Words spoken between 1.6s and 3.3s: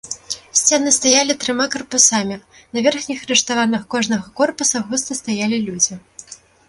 карпусамі, на верхніх